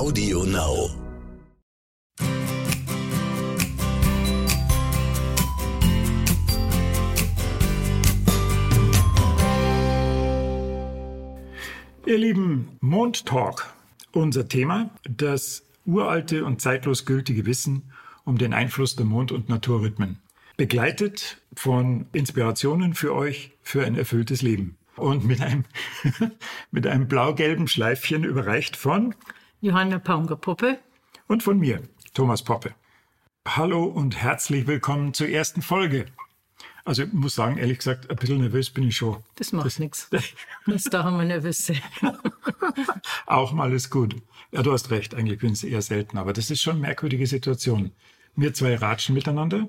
[0.00, 0.88] Audio Now.
[12.06, 13.74] Ihr lieben Mondtalk.
[14.12, 17.92] Unser Thema, das uralte und zeitlos gültige Wissen
[18.24, 20.18] um den Einfluss der Mond- und Naturrhythmen.
[20.56, 24.78] Begleitet von Inspirationen für euch für ein erfülltes Leben.
[24.96, 25.66] Und mit einem,
[26.70, 29.14] mit einem blau-gelben Schleifchen überreicht von
[29.62, 30.78] Johanna Paunger-Poppe.
[31.28, 31.82] und von mir,
[32.14, 32.74] Thomas Poppe.
[33.46, 36.06] Hallo und herzlich willkommen zur ersten Folge.
[36.86, 39.18] Also ich muss sagen, ehrlich gesagt, ein bisschen nervös bin ich schon.
[39.36, 40.08] Das macht nichts.
[40.66, 41.80] Das da haben wir nervös sein.
[43.26, 44.16] Auch mal ist gut.
[44.50, 47.26] Ja, du hast recht, eigentlich bin ich eher selten, aber das ist schon eine merkwürdige
[47.26, 47.92] Situation.
[48.36, 49.68] Wir zwei ratschen miteinander.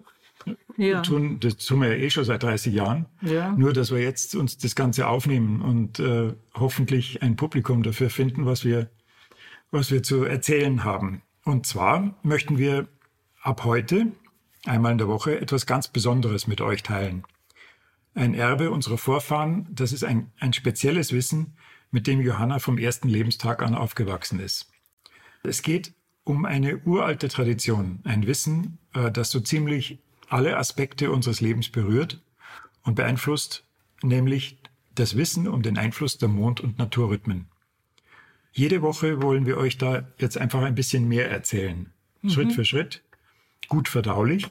[0.77, 1.01] Ja.
[1.01, 3.07] Tun, das tun wir ja eh schon seit 30 Jahren.
[3.21, 3.51] Ja.
[3.51, 8.45] Nur, dass wir jetzt uns das Ganze aufnehmen und äh, hoffentlich ein Publikum dafür finden,
[8.45, 8.89] was wir,
[9.71, 11.21] was wir zu erzählen haben.
[11.43, 12.87] Und zwar möchten wir
[13.41, 14.11] ab heute,
[14.65, 17.23] einmal in der Woche, etwas ganz Besonderes mit euch teilen.
[18.13, 21.53] Ein Erbe unserer Vorfahren, das ist ein, ein spezielles Wissen,
[21.89, 24.69] mit dem Johanna vom ersten Lebenstag an aufgewachsen ist.
[25.43, 29.99] Es geht um eine uralte Tradition, ein Wissen, äh, das so ziemlich
[30.29, 32.21] alle Aspekte unseres Lebens berührt
[32.83, 33.65] und beeinflusst,
[34.01, 34.59] nämlich
[34.95, 37.50] das Wissen um den Einfluss der Mond- und Naturrhythmen.
[38.51, 41.91] Jede Woche wollen wir euch da jetzt einfach ein bisschen mehr erzählen,
[42.27, 43.01] Schritt für Schritt,
[43.67, 44.49] gut verdaulich,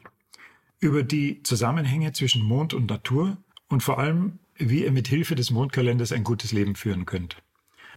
[0.80, 3.36] über die Zusammenhänge zwischen Mond und Natur
[3.68, 7.36] und vor allem, wie ihr mit Hilfe des Mondkalenders ein gutes Leben führen könnt.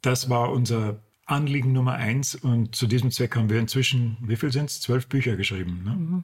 [0.01, 4.51] Das war unser Anliegen Nummer eins und zu diesem Zweck haben wir inzwischen, wie viel
[4.51, 4.81] sind es?
[4.81, 5.83] Zwölf Bücher geschrieben.
[5.85, 6.23] Ne?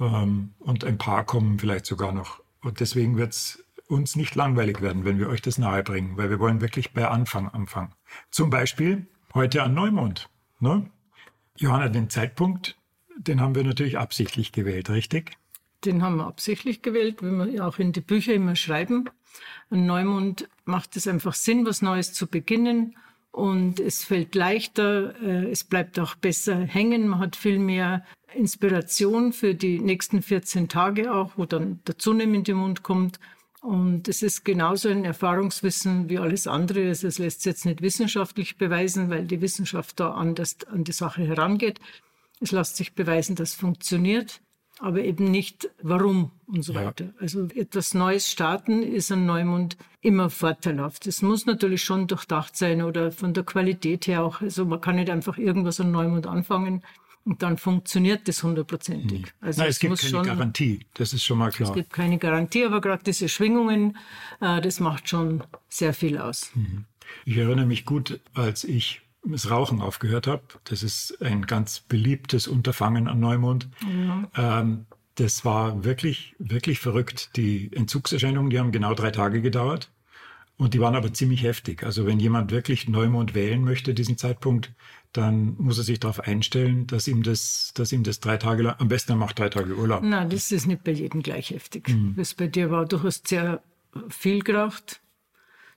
[0.00, 2.40] Ähm, und ein paar kommen vielleicht sogar noch.
[2.60, 6.38] Und deswegen wird es uns nicht langweilig werden, wenn wir euch das nahebringen, weil wir
[6.38, 7.94] wollen wirklich bei Anfang anfangen.
[8.30, 10.28] Zum Beispiel heute an Neumond.
[10.60, 10.90] Ne?
[11.56, 12.76] Johanna, den Zeitpunkt,
[13.16, 15.36] den haben wir natürlich absichtlich gewählt, richtig?
[15.84, 19.08] Den haben wir absichtlich gewählt, wie wir auch in die Bücher immer schreiben.
[19.70, 22.96] An Neumond macht es einfach Sinn, was Neues zu beginnen.
[23.30, 27.08] Und es fällt leichter, äh, es bleibt auch besser hängen.
[27.08, 28.04] Man hat viel mehr
[28.34, 33.20] Inspiration für die nächsten 14 Tage auch, wo dann der zunehmende Mond kommt.
[33.60, 36.88] Und es ist genauso ein Erfahrungswissen wie alles andere.
[36.88, 40.92] Also es lässt sich jetzt nicht wissenschaftlich beweisen, weil die Wissenschaft da anders an die
[40.92, 41.80] Sache herangeht.
[42.40, 44.40] Es lässt sich beweisen, dass es funktioniert,
[44.78, 46.86] aber eben nicht warum und so Ja.
[46.86, 47.12] weiter.
[47.18, 51.08] Also etwas Neues starten ist ein Neumond immer vorteilhaft.
[51.08, 54.40] Es muss natürlich schon durchdacht sein oder von der Qualität her auch.
[54.40, 56.84] Also man kann nicht einfach irgendwas an Neumond anfangen
[57.28, 59.26] und dann funktioniert das hundertprozentig.
[59.42, 61.68] Also Nein, es gibt muss keine schon Garantie, das ist schon mal klar.
[61.68, 63.98] es gibt keine Garantie, aber gerade diese Schwingungen,
[64.40, 66.52] äh, das macht schon sehr viel aus.
[67.26, 70.42] Ich erinnere mich gut, als ich das Rauchen aufgehört habe.
[70.64, 73.68] Das ist ein ganz beliebtes Unterfangen an Neumond.
[74.34, 74.86] Ähm,
[75.16, 77.36] das war wirklich, wirklich verrückt.
[77.36, 79.90] Die Entzugserscheinungen, die haben genau drei Tage gedauert.
[80.56, 81.84] Und die waren aber ziemlich heftig.
[81.84, 84.72] Also wenn jemand wirklich Neumond wählen möchte, diesen Zeitpunkt,
[85.12, 88.76] dann muss er sich darauf einstellen, dass ihm das, dass ihm das drei Tage lang,
[88.78, 90.02] am besten er macht drei Tage Urlaub.
[90.02, 91.88] Nein, das ist nicht bei jedem gleich heftig.
[92.16, 93.62] Was bei dir war, du hast sehr
[94.10, 95.00] viel geraucht.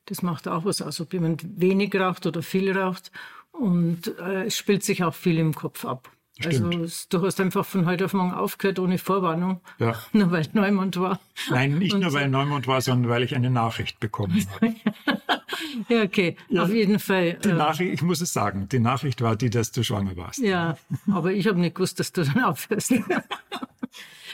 [0.05, 3.11] Das macht auch was aus, ob jemand wenig raucht oder viel raucht.
[3.51, 6.09] Und äh, es spielt sich auch viel im Kopf ab.
[6.43, 6.85] Also Stimmt.
[6.85, 9.95] es, du hast einfach von heute auf morgen aufgehört ohne Vorwarnung, Ja.
[10.13, 11.19] nur weil Neumond war.
[11.51, 14.73] Nein, nicht Und nur weil Neumond war, sondern weil ich eine Nachricht bekommen habe.
[15.89, 17.33] Ja, okay, auf jeden Fall.
[17.43, 20.39] Die äh, Nachricht, ich muss es sagen, die Nachricht war die, dass du schwanger warst.
[20.39, 20.77] Ja,
[21.11, 22.93] aber ich habe nicht gewusst, dass du dann aufhörst.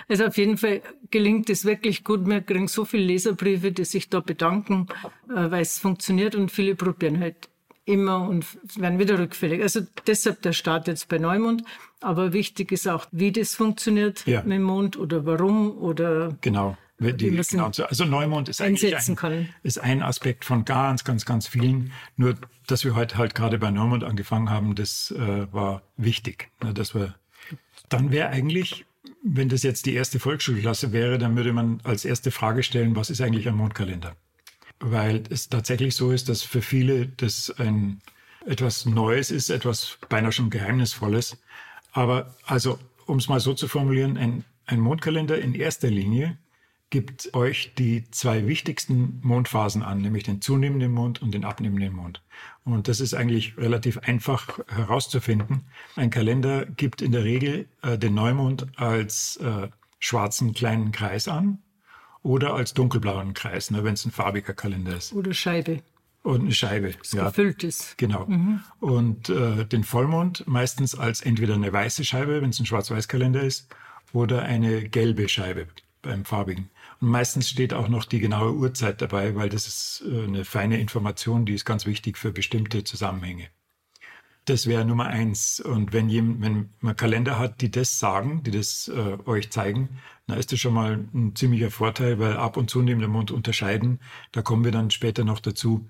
[0.10, 2.26] Also auf jeden Fall gelingt es wirklich gut.
[2.28, 4.88] Wir kriegen so viele Leserbriefe, die sich da bedanken,
[5.30, 7.50] äh, weil es funktioniert und viele probieren halt
[7.84, 8.46] immer und
[8.80, 9.62] werden wieder rückfällig.
[9.62, 11.64] Also deshalb der Start jetzt bei Neumond.
[12.00, 14.44] Aber wichtig ist auch, wie das funktioniert Ja.
[14.44, 16.78] mit dem Mond oder warum oder Genau.
[17.00, 17.86] Die, Wie man es genau so.
[17.86, 21.92] Also Neumond ist eigentlich ein, ist ein Aspekt von ganz, ganz, ganz vielen.
[22.16, 22.36] Nur,
[22.66, 26.50] dass wir heute halt gerade bei Neumond angefangen haben, das äh, war wichtig.
[26.64, 27.14] Ne, dass wir,
[27.90, 28.86] dann wäre eigentlich,
[29.22, 33.12] wenn das jetzt die erste Volksschulklasse wäre, dann würde man als erste Frage stellen, was
[33.12, 34.16] ist eigentlich ein Mondkalender?
[34.80, 38.02] Weil es tatsächlich so ist, dass für viele das ein
[38.48, 41.38] etwas Neues ist, etwas beinahe schon Geheimnisvolles.
[41.92, 46.38] Aber also, um es mal so zu formulieren, ein, ein Mondkalender in erster Linie
[46.90, 52.22] gibt euch die zwei wichtigsten Mondphasen an, nämlich den zunehmenden Mond und den abnehmenden Mond.
[52.64, 55.66] Und das ist eigentlich relativ einfach herauszufinden.
[55.96, 59.68] Ein Kalender gibt in der Regel äh, den Neumond als äh,
[60.00, 61.60] schwarzen kleinen Kreis an
[62.24, 65.14] oder als dunkelblauen Kreis, ne, wenn es ein farbiger Kalender ist.
[65.14, 65.82] oder Scheibe.
[66.24, 66.92] Und eine Scheibe.
[66.92, 67.28] Das ja.
[67.28, 67.98] gefüllt ist.
[67.98, 68.26] Genau.
[68.26, 68.62] Mhm.
[68.80, 73.70] Und äh, den Vollmond meistens als entweder eine weiße Scheibe, wenn es ein Schwarz-Weiß-Kalender ist,
[74.12, 75.68] oder eine gelbe Scheibe
[76.02, 76.70] beim farbigen.
[77.00, 80.80] Und meistens steht auch noch die genaue Uhrzeit dabei, weil das ist äh, eine feine
[80.80, 83.48] Information, die ist ganz wichtig für bestimmte Zusammenhänge.
[84.46, 85.60] Das wäre Nummer eins.
[85.60, 89.90] Und wenn, jemand, wenn man Kalender hat, die das sagen, die das äh, euch zeigen,
[90.26, 93.32] dann ist das schon mal ein ziemlicher Vorteil, weil ab und zu neben dem Mund
[93.32, 94.00] unterscheiden,
[94.32, 95.90] da kommen wir dann später noch dazu.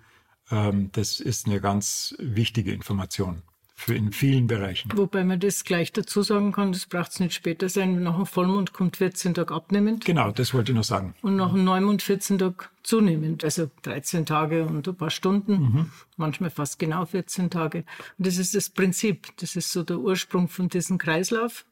[0.52, 3.44] Ähm, das ist eine ganz wichtige Information
[3.80, 4.92] für in vielen Bereichen.
[4.96, 8.02] Wobei man das gleich dazu sagen kann, das braucht es nicht später sein.
[8.02, 10.04] Nach einem Vollmond kommt 14 Tage abnehmend.
[10.04, 11.14] Genau, das wollte ich noch sagen.
[11.22, 13.44] Und nach einem Neumond 14 Tage zunehmend.
[13.44, 15.92] Also 13 Tage und ein paar Stunden, mhm.
[16.18, 17.86] manchmal fast genau 14 Tage.
[18.18, 19.28] Und das ist das Prinzip.
[19.38, 21.64] Das ist so der Ursprung von diesem Kreislauf.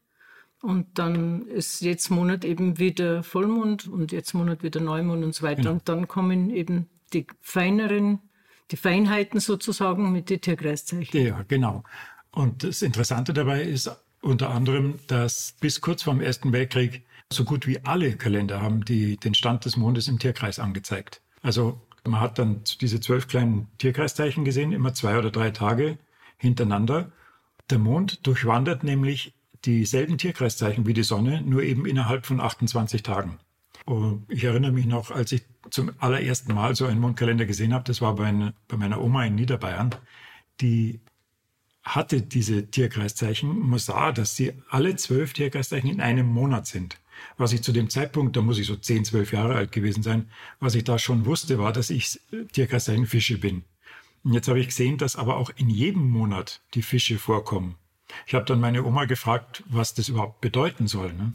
[0.62, 5.44] Und dann ist jetzt Monat eben wieder Vollmond und jetzt Monat wieder Neumond und so
[5.44, 5.64] weiter.
[5.64, 5.72] Genau.
[5.72, 8.20] Und dann kommen eben die feineren
[8.72, 11.26] die Feinheiten sozusagen mit den Tierkreiszeichen.
[11.26, 11.84] Ja, genau.
[12.32, 13.90] Und das Interessante dabei ist
[14.22, 18.86] unter anderem, dass bis kurz vor dem Ersten Weltkrieg so gut wie alle Kalender haben
[18.86, 21.22] die den Stand des Mondes im Tierkreis angezeigt.
[21.42, 25.98] Also man hat dann diese zwölf kleinen Tierkreiszeichen gesehen, immer zwei oder drei Tage
[26.38, 27.12] hintereinander.
[27.70, 29.34] Der Mond durchwandert nämlich
[29.66, 33.40] dieselben Tierkreiszeichen wie die Sonne, nur eben innerhalb von 28 Tagen.
[33.86, 37.84] Und ich erinnere mich noch, als ich zum allerersten Mal so einen Mondkalender gesehen habe,
[37.84, 39.96] das war bei, bei meiner Oma in Niederbayern,
[40.62, 41.00] die
[41.84, 43.60] hatte diese Tierkreiszeichen.
[43.70, 46.98] Man sah, dass sie alle zwölf Tierkreiszeichen in einem Monat sind.
[47.38, 50.30] Was ich zu dem Zeitpunkt, da muss ich so zehn, zwölf Jahre alt gewesen sein,
[50.60, 52.20] was ich da schon wusste, war, dass ich
[52.52, 53.64] Tierkreiszeichen Fische bin.
[54.24, 57.76] Und jetzt habe ich gesehen, dass aber auch in jedem Monat die Fische vorkommen.
[58.26, 61.14] Ich habe dann meine Oma gefragt, was das überhaupt bedeuten soll.
[61.14, 61.34] Ne?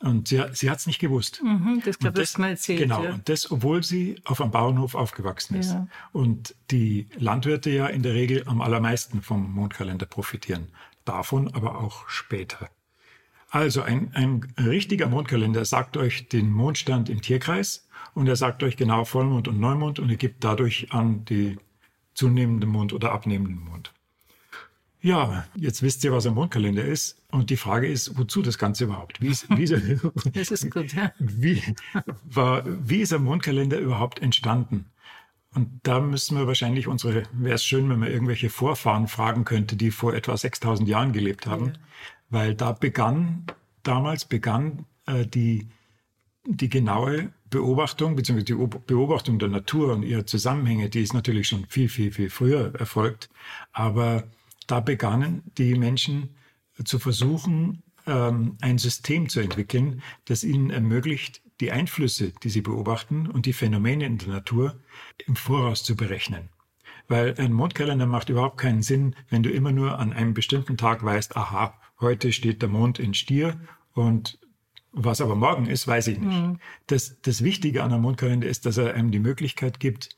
[0.00, 1.42] Und sie, sie hat es nicht gewusst.
[1.42, 2.80] Mhm, das glaube ich, mal erzählt.
[2.80, 3.12] Genau, ja.
[3.12, 5.72] und das, obwohl sie auf einem Bauernhof aufgewachsen ist.
[5.72, 5.86] Ja.
[6.12, 10.68] Und die Landwirte ja in der Regel am allermeisten vom Mondkalender profitieren.
[11.04, 12.70] Davon aber auch später.
[13.50, 18.76] Also ein, ein richtiger Mondkalender sagt euch den Mondstand im Tierkreis und er sagt euch
[18.76, 21.58] genau Vollmond und Neumond und er gibt dadurch an die
[22.14, 23.92] zunehmenden Mond oder abnehmenden Mond.
[25.04, 27.18] Ja, jetzt wisst ihr, was ein Mondkalender ist.
[27.30, 29.20] Und die Frage ist, wozu das Ganze überhaupt?
[29.20, 29.66] Wie ist, wie
[30.32, 31.12] das ist gut, ja.
[31.18, 31.62] Wie,
[32.24, 34.86] war, wie ist ein Mondkalender überhaupt entstanden?
[35.54, 39.76] Und da müssen wir wahrscheinlich unsere, wäre es schön, wenn man irgendwelche Vorfahren fragen könnte,
[39.76, 41.66] die vor etwa 6000 Jahren gelebt haben.
[41.66, 41.72] Ja.
[42.30, 43.44] Weil da begann,
[43.82, 45.68] damals begann äh, die,
[46.46, 51.66] die genaue Beobachtung, beziehungsweise die Beobachtung der Natur und ihrer Zusammenhänge, die ist natürlich schon
[51.66, 53.28] viel, viel, viel früher erfolgt.
[53.72, 54.24] Aber
[54.66, 56.30] da begannen die Menschen
[56.84, 63.28] zu versuchen, ähm, ein System zu entwickeln, das ihnen ermöglicht, die Einflüsse, die sie beobachten
[63.28, 64.80] und die Phänomene in der Natur
[65.26, 66.48] im Voraus zu berechnen.
[67.06, 71.04] Weil ein Mondkalender macht überhaupt keinen Sinn, wenn du immer nur an einem bestimmten Tag
[71.04, 73.60] weißt, aha, heute steht der Mond in Stier
[73.92, 74.38] und
[74.92, 76.40] was aber morgen ist, weiß ich nicht.
[76.40, 76.58] Mhm.
[76.86, 80.10] Das, das Wichtige an einem Mondkalender ist, dass er einem die Möglichkeit gibt,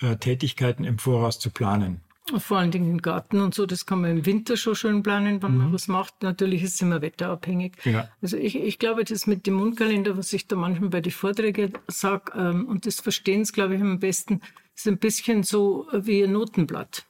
[0.00, 2.00] äh, Tätigkeiten im Voraus zu planen.
[2.38, 5.42] Vor allen Dingen im Garten und so, das kann man im Winter schon schön planen,
[5.42, 5.58] wenn mhm.
[5.58, 6.22] man was macht.
[6.22, 7.74] Natürlich ist es immer wetterabhängig.
[7.84, 8.08] Ja.
[8.22, 11.74] Also ich, ich glaube, das mit dem Mundkalender, was ich da manchmal bei den Vorträgen
[11.86, 14.40] sage, ähm, und das verstehen es, glaube ich, am besten,
[14.74, 17.04] ist ein bisschen so wie ein Notenblatt.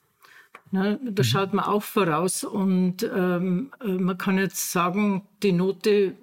[0.72, 0.98] Ne?
[1.04, 1.24] Da mhm.
[1.24, 6.16] schaut man auch voraus und ähm, äh, man kann jetzt sagen, die Note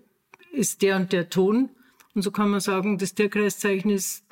[0.51, 1.70] ist der und der Ton.
[2.13, 4.25] Und so kann man sagen, das Tierkreiszeichen ist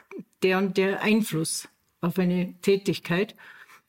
[0.44, 1.70] der und der Einfluss
[2.02, 3.36] auf eine Tätigkeit.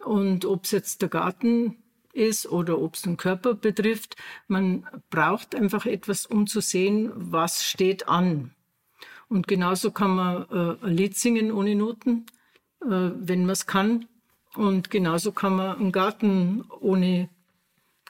[0.04, 1.76] Und ob es jetzt der Garten
[2.12, 4.16] ist oder ob es den Körper betrifft,
[4.48, 8.52] man braucht einfach etwas, um zu sehen, was steht an.
[9.28, 12.26] Und genauso kann man äh, ein Lied singen ohne Noten,
[12.82, 14.06] äh, wenn man es kann.
[14.56, 17.28] Und genauso kann man einen Garten ohne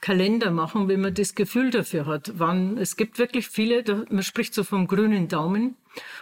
[0.01, 2.33] Kalender machen, wenn man das Gefühl dafür hat.
[2.39, 5.75] Wann, es gibt wirklich viele, da, man spricht so vom grünen Daumen.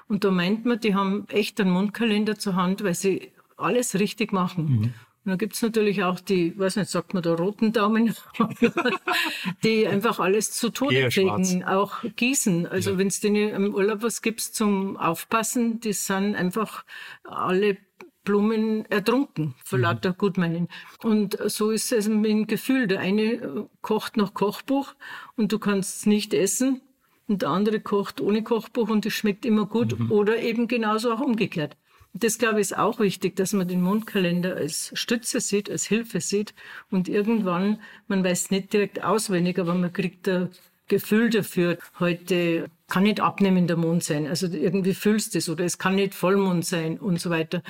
[0.10, 4.34] Und da meint man, die haben echt einen Mundkalender zur Hand, weil sie alles richtig
[4.34, 4.66] machen.
[4.66, 4.94] Mhm.
[5.30, 8.16] Und dann gibt's natürlich auch die, weiß nicht, sagt man da roten Daumen,
[9.64, 12.66] die einfach alles zu Tode kriegen, auch gießen.
[12.66, 12.98] Also ja.
[12.98, 16.84] wenn es denen im Urlaub was gibt zum Aufpassen, die sind einfach
[17.24, 17.78] alle
[18.24, 19.84] Blumen ertrunken, vor mhm.
[19.84, 20.68] lauter Gutmeinen.
[21.04, 22.88] Und so ist es mit dem Gefühl.
[22.88, 24.96] Der eine kocht nach Kochbuch
[25.36, 26.82] und du kannst es nicht essen
[27.28, 30.12] und der andere kocht ohne Kochbuch und es schmeckt immer gut mhm.
[30.12, 31.78] oder eben genauso auch umgekehrt.
[32.13, 36.22] Das, glaube ich, ist auch wichtig, dass man den Mondkalender als Stütze sieht, als Hilfe
[36.22, 36.54] sieht.
[36.89, 40.50] Und irgendwann, man weiß nicht direkt auswendig, aber man kriegt ein
[40.88, 41.78] Gefühl dafür.
[42.00, 44.28] Heute kann nicht abnehmender Mond sein.
[44.28, 47.62] Also irgendwie fühlst du es oder es kann nicht Vollmond sein und so weiter.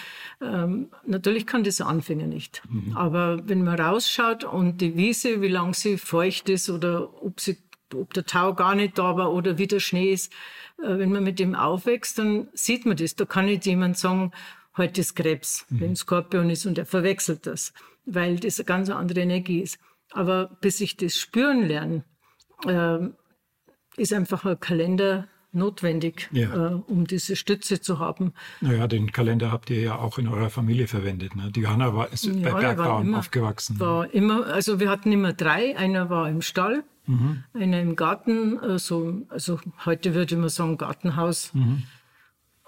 [0.41, 2.63] Ähm, natürlich kann das Anfänger nicht.
[2.69, 2.95] Mhm.
[2.95, 7.57] Aber wenn man rausschaut und die Wiese, wie lang sie feucht ist oder ob, sie,
[7.93, 10.31] ob der Tau gar nicht da war oder wie der Schnee ist,
[10.77, 13.15] äh, wenn man mit dem aufwächst, dann sieht man das.
[13.15, 14.31] Da kann nicht jemand sagen,
[14.77, 15.79] heute ist Krebs, mhm.
[15.81, 17.73] wenn Skorpion ist und er verwechselt das,
[18.05, 19.79] weil das eine ganz andere Energie ist.
[20.11, 22.03] Aber bis ich das spüren lerne,
[22.65, 22.99] äh,
[23.97, 26.53] ist einfach ein Kalender notwendig, ja.
[26.53, 28.33] äh, um diese Stütze zu haben.
[28.61, 31.35] Naja, den Kalender habt ihr ja auch in eurer Familie verwendet.
[31.35, 31.51] Ne?
[31.51, 33.79] Die Johanna war ist ja, bei Bergbauern aufgewachsen.
[33.79, 35.77] War immer, also wir hatten immer drei.
[35.77, 37.43] Einer war im Stall, mhm.
[37.53, 41.53] einer im Garten, also, also heute würde man sagen Gartenhaus.
[41.53, 41.83] Mhm.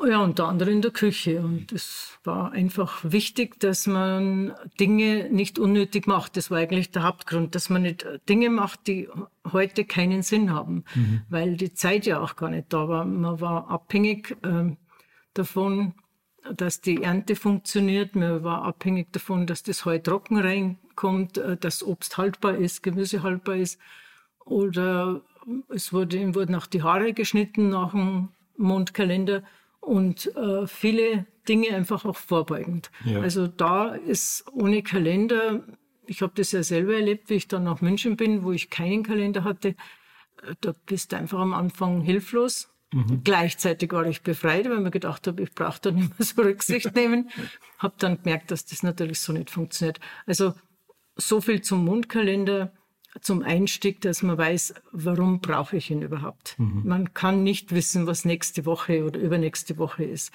[0.07, 1.41] Ja, und der andere in der Küche.
[1.41, 6.37] Und es war einfach wichtig, dass man Dinge nicht unnötig macht.
[6.37, 9.09] Das war eigentlich der Hauptgrund, dass man nicht Dinge macht, die
[9.51, 11.21] heute keinen Sinn haben, mhm.
[11.29, 13.05] weil die Zeit ja auch gar nicht da war.
[13.05, 14.75] Man war abhängig äh,
[15.33, 15.93] davon,
[16.55, 18.15] dass die Ernte funktioniert.
[18.15, 23.21] Man war abhängig davon, dass das Heu trocken reinkommt, äh, dass Obst haltbar ist, Gemüse
[23.21, 23.79] haltbar ist.
[24.45, 25.21] Oder
[25.69, 29.43] es wurde, wurden auch die Haare geschnitten nach dem Mondkalender
[29.81, 32.91] und äh, viele Dinge einfach auch vorbeugend.
[33.03, 33.19] Ja.
[33.19, 35.63] Also da ist ohne Kalender,
[36.05, 39.03] ich habe das ja selber erlebt, wie ich dann nach München bin, wo ich keinen
[39.03, 42.69] Kalender hatte, äh, da bist du einfach am Anfang hilflos.
[42.93, 43.21] Mhm.
[43.23, 46.95] Gleichzeitig war ich befreit, weil mir gedacht habe, ich brauche da nicht mehr so Rücksicht
[46.95, 47.29] nehmen.
[47.79, 49.99] habe dann gemerkt, dass das natürlich so nicht funktioniert.
[50.25, 50.53] Also
[51.15, 52.73] so viel zum Mundkalender
[53.19, 56.55] zum Einstieg, dass man weiß, warum brauche ich ihn überhaupt.
[56.57, 56.83] Mhm.
[56.85, 60.31] Man kann nicht wissen, was nächste Woche oder übernächste Woche ist.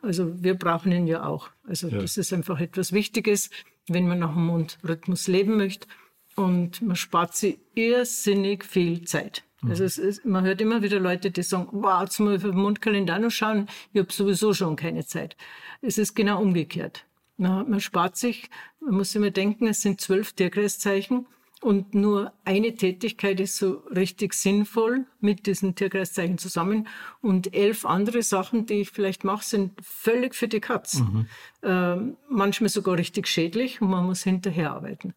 [0.00, 1.50] Also wir brauchen ihn ja auch.
[1.66, 1.98] Also ja.
[1.98, 3.50] das ist einfach etwas Wichtiges,
[3.86, 5.86] wenn man nach dem Mondrhythmus leben möchte.
[6.34, 9.44] Und man spart sich irrsinnig viel Zeit.
[9.60, 9.70] Mhm.
[9.70, 13.18] Also ist, man hört immer wieder Leute, die sagen, wow, jetzt mal für den Mondkalender
[13.18, 15.36] noch schauen, ich habe sowieso schon keine Zeit.
[15.82, 17.04] Es ist genau umgekehrt.
[17.36, 18.48] Man, man spart sich,
[18.80, 21.26] man muss immer denken, es sind zwölf Tierkreiszeichen
[21.62, 26.86] und nur eine Tätigkeit ist so richtig sinnvoll mit diesen Tierkreiszeichen zusammen.
[27.22, 31.00] Und elf andere Sachen, die ich vielleicht mache, sind völlig für die Katz.
[31.00, 31.26] Mhm.
[31.62, 31.96] Äh,
[32.28, 35.14] manchmal sogar richtig schädlich und man muss hinterher arbeiten.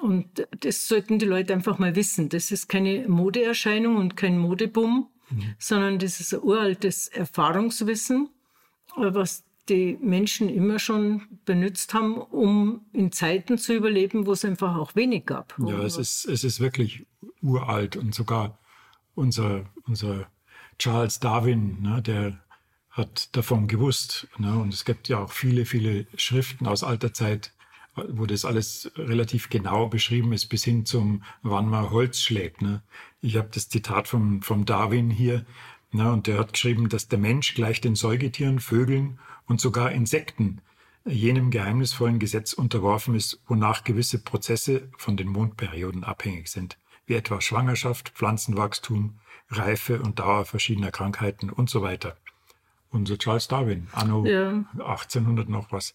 [0.00, 2.28] Und das sollten die Leute einfach mal wissen.
[2.28, 5.54] Das ist keine Modeerscheinung und kein Modeboom, mhm.
[5.58, 8.30] sondern das ist ein uraltes Erfahrungswissen,
[8.96, 14.76] was die Menschen immer schon benutzt haben, um in Zeiten zu überleben, wo es einfach
[14.76, 15.54] auch wenig gab.
[15.64, 17.06] Ja, es ist, es ist wirklich
[17.42, 18.58] uralt und sogar
[19.14, 20.26] unser, unser
[20.78, 22.40] Charles Darwin, ne, der
[22.90, 24.28] hat davon gewusst.
[24.38, 27.52] Ne, und es gibt ja auch viele, viele Schriften aus alter Zeit,
[27.94, 32.62] wo das alles relativ genau beschrieben ist, bis hin zum, wann man Holz schlägt.
[32.62, 32.82] Ne.
[33.20, 35.44] Ich habe das Zitat vom, vom Darwin hier,
[35.92, 40.60] ne, und der hat geschrieben, dass der Mensch gleich den Säugetieren, Vögeln und sogar Insekten
[41.04, 47.40] jenem geheimnisvollen Gesetz unterworfen ist, wonach gewisse Prozesse von den Mondperioden abhängig sind, wie etwa
[47.40, 49.18] Schwangerschaft, Pflanzenwachstum,
[49.50, 52.16] Reife und Dauer verschiedener Krankheiten und so weiter.
[52.90, 54.64] Unser Charles Darwin, anno ja.
[54.78, 55.94] 1800 noch was.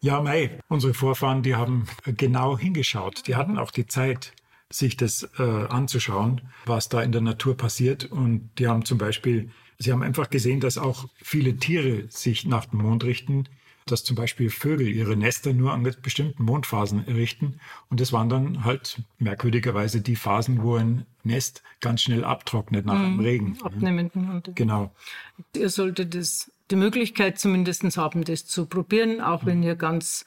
[0.00, 3.26] Ja, Mai, unsere Vorfahren, die haben genau hingeschaut.
[3.26, 4.32] Die hatten auch die Zeit,
[4.72, 8.04] sich das äh, anzuschauen, was da in der Natur passiert.
[8.04, 9.50] Und die haben zum Beispiel
[9.82, 13.48] Sie haben einfach gesehen, dass auch viele Tiere sich nach dem Mond richten,
[13.86, 17.58] dass zum Beispiel Vögel ihre Nester nur an bestimmten Mondphasen errichten.
[17.88, 23.00] Und das waren dann halt merkwürdigerweise die Phasen, wo ein Nest ganz schnell abtrocknet nach
[23.00, 23.20] dem mhm.
[23.20, 23.58] Regen.
[23.62, 24.52] Abnehmenden Mond.
[24.54, 24.94] Genau.
[25.56, 30.24] Ihr solltet das die Möglichkeit zumindest haben, das zu probieren, auch wenn ihr ganz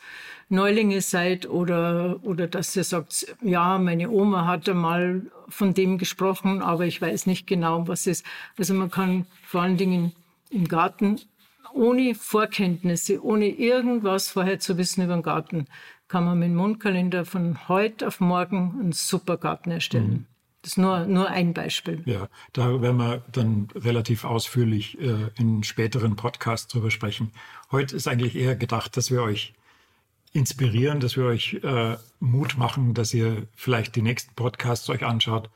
[0.50, 6.62] Neulinge seid oder, oder dass ihr sagt, ja, meine Oma hat einmal von dem gesprochen,
[6.62, 8.25] aber ich weiß nicht genau, was es ist.
[8.57, 10.13] Also man kann vor allen Dingen
[10.50, 11.19] im Garten
[11.73, 15.65] ohne Vorkenntnisse, ohne irgendwas vorher zu wissen über den Garten,
[16.07, 20.12] kann man mit dem Mondkalender von heute auf morgen einen super Garten erstellen.
[20.12, 20.33] Mhm.
[20.63, 22.01] Das ist nur, nur ein Beispiel.
[22.05, 27.34] Ja, da werden wir dann relativ ausführlich äh, in späteren Podcasts drüber sprechen.
[27.70, 29.53] Heute ist eigentlich eher gedacht, dass wir euch
[30.32, 35.50] inspirieren, dass wir euch äh, Mut machen, dass ihr vielleicht die nächsten Podcasts euch anschaut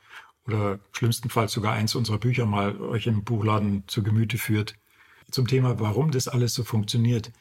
[0.46, 4.74] oder schlimmstenfalls sogar eins unserer Bücher mal euch im Buchladen zu Gemüte führt.
[5.30, 7.32] Zum Thema, warum das alles so funktioniert.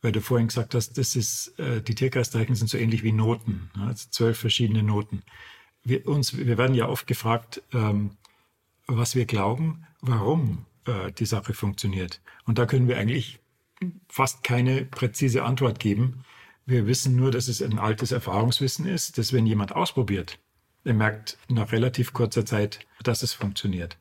[0.00, 3.70] Weil du vorhin gesagt hast, das ist, äh, die Tierkreiszeichen sind so ähnlich wie Noten,
[3.76, 3.86] ne?
[3.86, 5.22] also zwölf verschiedene Noten
[5.84, 8.16] wir, uns, wir werden ja oft gefragt, ähm,
[8.86, 12.20] was wir glauben, warum äh, die Sache funktioniert.
[12.44, 13.40] Und da können wir eigentlich
[14.08, 16.24] fast keine präzise Antwort geben.
[16.66, 20.38] Wir wissen nur, dass es ein altes Erfahrungswissen ist, dass wenn jemand ausprobiert,
[20.84, 23.98] er merkt nach relativ kurzer Zeit, dass es funktioniert.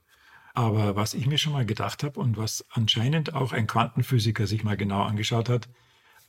[0.54, 4.64] Aber was ich mir schon mal gedacht habe und was anscheinend auch ein Quantenphysiker sich
[4.64, 5.70] mal genau angeschaut hat,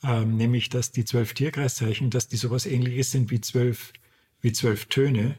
[0.04, 3.92] ähm, nämlich dass die zwölf Tierkreiszeichen, dass die sowas ähnliches sind wie zwölf,
[4.42, 5.38] wie zwölf Töne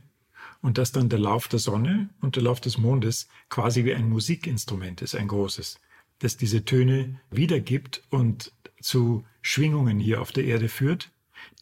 [0.62, 4.10] und dass dann der Lauf der Sonne und der Lauf des Mondes quasi wie ein
[4.10, 5.80] Musikinstrument ist, ein großes,
[6.20, 11.12] das diese Töne wiedergibt und zu Schwingungen hier auf der Erde führt,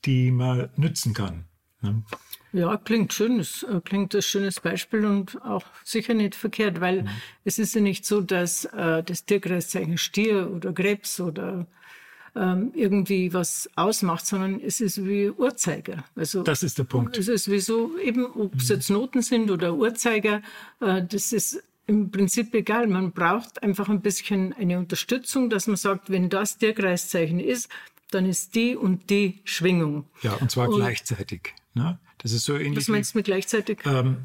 [0.05, 1.45] die man nützen kann.
[1.81, 2.03] Ne?
[2.53, 3.39] Ja, klingt schön.
[3.39, 7.09] Äh, klingt ein schönes Beispiel und auch sicher nicht verkehrt, weil mhm.
[7.43, 11.67] es ist ja nicht so, dass äh, das Tierkreiszeichen Stier oder Krebs oder
[12.35, 16.05] ähm, irgendwie was ausmacht, sondern es ist wie Uhrzeiger.
[16.15, 17.17] Also das ist der Punkt.
[17.17, 18.75] Es ist wie so, eben, ob es mhm.
[18.75, 20.41] jetzt Noten sind oder Uhrzeiger,
[20.79, 22.87] äh, das ist im Prinzip egal.
[22.87, 27.69] Man braucht einfach ein bisschen eine Unterstützung, dass man sagt, wenn das Tierkreiszeichen ist,
[28.11, 30.05] dann ist die und die Schwingung.
[30.21, 31.53] Ja, und zwar und, gleichzeitig.
[31.73, 31.99] Ne?
[32.17, 32.77] Das ist so ähnlich.
[32.77, 33.79] Was meinst du mit gleichzeitig?
[33.85, 34.17] Ähm,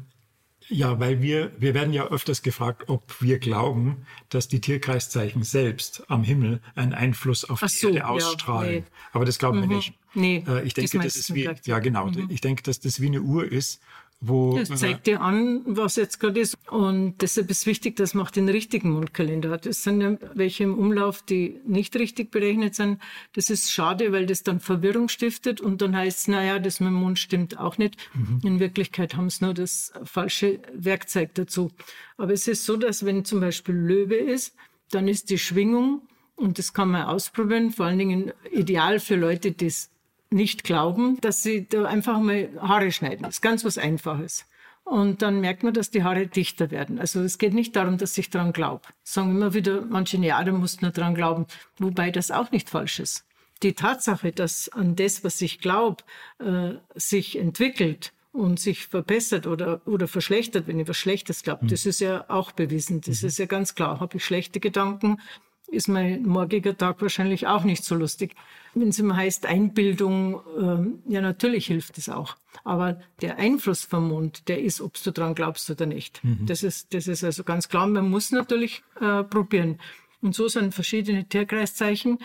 [0.69, 6.03] ja, weil wir, wir werden ja öfters gefragt, ob wir glauben, dass die Tierkreiszeichen selbst
[6.09, 8.73] am Himmel einen Einfluss auf Ach die so, Erde ausstrahlen.
[8.73, 8.85] Ja, nee.
[9.13, 9.69] Aber das glauben mhm.
[9.69, 9.93] wir nicht.
[10.13, 12.27] Nee, äh, ich denke, das, das ist wie, ja genau, mhm.
[12.29, 13.81] ich denke, dass das wie eine Uhr ist
[14.19, 16.57] wo, das zeigt dir an, was jetzt gerade ist.
[16.71, 19.67] Und deshalb ist wichtig, dass man auch den richtigen Mondkalender hat.
[19.67, 22.99] Es sind ja welche im Umlauf, die nicht richtig berechnet sind.
[23.33, 26.87] Das ist schade, weil das dann Verwirrung stiftet und dann heißt es, naja, das mit
[26.87, 27.95] dem Mond stimmt auch nicht.
[28.15, 28.39] Mhm.
[28.43, 31.71] In Wirklichkeit haben sie nur das falsche Werkzeug dazu.
[32.17, 34.55] Aber es ist so, dass wenn zum Beispiel Löwe ist,
[34.89, 36.01] dann ist die Schwingung,
[36.35, 39.89] und das kann man ausprobieren, vor allen Dingen ideal für Leute, die es
[40.29, 43.23] nicht glauben, dass sie da einfach mal Haare schneiden.
[43.23, 44.45] Das ist ganz was Einfaches.
[44.83, 46.97] Und dann merkt man, dass die Haare dichter werden.
[46.97, 48.83] Also es geht nicht darum, dass ich daran glaube.
[49.03, 51.45] Sagen immer wieder manche, ja, da musst nur daran glauben.
[51.77, 53.25] Wobei das auch nicht falsch ist.
[53.63, 56.03] Die Tatsache, dass an das, was ich glaube,
[56.39, 61.69] äh, sich entwickelt und sich verbessert oder, oder verschlechtert, wenn ich was Schlechtes glaube, mhm.
[61.69, 63.01] das ist ja auch bewiesen.
[63.01, 63.27] Das mhm.
[63.27, 63.99] ist ja ganz klar.
[63.99, 65.19] Habe ich schlechte Gedanken,
[65.67, 68.35] ist mein morgiger Tag wahrscheinlich auch nicht so lustig.
[68.73, 72.37] Wenn es immer heißt Einbildung, ähm, ja natürlich hilft es auch.
[72.63, 76.23] Aber der Einfluss vom Mond, der ist, ob du dran glaubst oder nicht.
[76.23, 76.45] Mhm.
[76.45, 77.87] Das, ist, das ist also ganz klar.
[77.87, 79.79] Man muss natürlich äh, probieren.
[80.21, 82.19] Und so sind verschiedene Tierkreiszeichen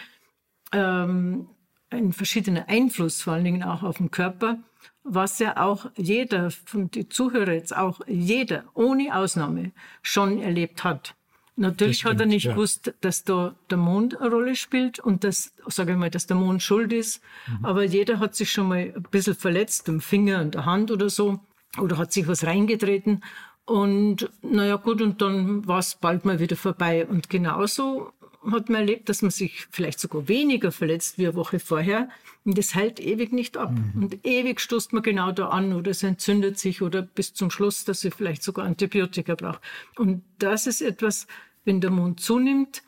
[0.72, 1.48] ähm,
[1.90, 4.58] ein verschiedener Einfluss, vor allen Dingen auch auf den Körper,
[5.04, 11.14] was ja auch jeder von den Zuhörern jetzt auch jeder ohne Ausnahme schon erlebt hat.
[11.62, 12.52] Natürlich stimmt, hat er nicht ja.
[12.54, 16.36] gewusst, dass da der Mond eine Rolle spielt und dass, sage ich mal, dass der
[16.36, 17.22] Mond schuld ist.
[17.46, 17.64] Mhm.
[17.64, 21.08] Aber jeder hat sich schon mal ein bisschen verletzt, am Finger, an der Hand oder
[21.08, 21.38] so,
[21.78, 23.22] oder hat sich was reingetreten.
[23.64, 27.06] Und naja, gut, und dann war es bald mal wieder vorbei.
[27.06, 28.12] Und genauso
[28.50, 32.08] hat man erlebt, dass man sich vielleicht sogar weniger verletzt wie eine Woche vorher.
[32.44, 33.70] Und das hält ewig nicht ab.
[33.70, 34.02] Mhm.
[34.02, 37.84] Und ewig stoßt man genau da an oder es entzündet sich oder bis zum Schluss,
[37.84, 39.60] dass sie vielleicht sogar Antibiotika braucht.
[39.96, 41.28] Und das ist etwas,
[41.64, 42.82] wenn der Mond zunimmt,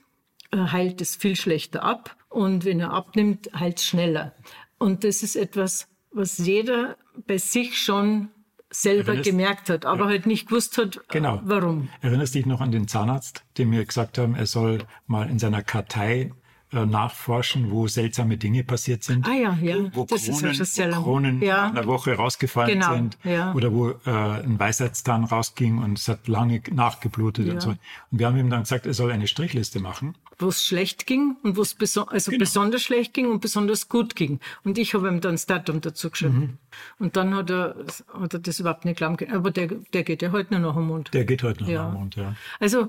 [0.51, 2.17] äh, heilt es viel schlechter ab.
[2.29, 4.35] Und wenn er abnimmt, heilt es schneller.
[4.79, 8.31] Und das ist etwas, was jeder bei sich schon
[8.71, 10.11] selber Erinnerst, gemerkt hat, aber ja.
[10.11, 11.41] halt nicht gewusst hat, äh, genau.
[11.45, 11.89] warum.
[12.01, 15.63] Erinnerst dich noch an den Zahnarzt, dem wir gesagt haben, er soll mal in seiner
[15.63, 16.33] Kartei
[16.75, 19.27] äh, nachforschen, wo seltsame Dinge passiert sind.
[19.27, 19.77] Ah ja, ja.
[19.95, 21.69] Wo das Kronen, ist ja wo Kronen ja.
[21.69, 22.95] in der Woche rausgefallen genau.
[22.95, 23.19] sind.
[23.23, 23.53] Ja.
[23.55, 27.55] Oder wo äh, ein Weisheitszahn rausging und es hat lange nachgeblutet ja.
[27.55, 27.69] und so.
[27.71, 27.79] Und
[28.11, 30.17] wir haben ihm dann gesagt, er soll eine Strichliste machen.
[30.39, 32.41] Wo es schlecht ging und wo es beso also genau.
[32.41, 34.41] besonders schlecht ging und besonders gut ging.
[34.65, 36.39] Und ich habe ihm dann das Datum dazu geschrieben.
[36.39, 36.59] Mhm.
[36.99, 37.77] Und dann hat er,
[38.21, 39.33] hat er das überhaupt nicht glauben können.
[39.33, 41.11] Aber der, der geht ja heute nur noch am Mund.
[41.15, 41.87] Der geht heute noch ja.
[41.87, 42.35] am Mund, ja.
[42.59, 42.89] Also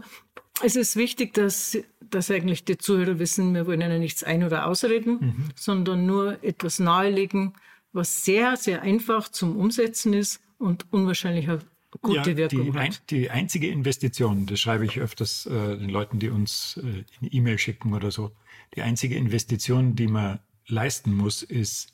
[0.64, 4.68] es ist wichtig, dass, dass eigentlich die Zuhörer wissen, wir wollen ihnen nichts ein- oder
[4.68, 5.50] ausreden, mhm.
[5.56, 7.54] sondern nur etwas nahelegen,
[7.92, 11.60] was sehr, sehr einfach zum Umsetzen ist und unwahrscheinlich eine
[12.02, 12.82] gute ja, Wirkung die, hat.
[12.82, 17.32] Ein, die einzige Investition, das schreibe ich öfters äh, den Leuten, die uns äh, eine
[17.32, 18.32] E-Mail schicken oder so,
[18.76, 21.94] die einzige Investition, die man leisten muss, ist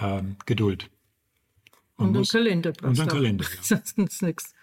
[0.00, 0.90] ähm, Geduld.
[1.96, 2.72] Man und muss, ein Kalender.
[2.82, 3.44] Und ein Kalender.
[3.44, 3.62] Ja.
[3.84, 4.54] Sonst nichts.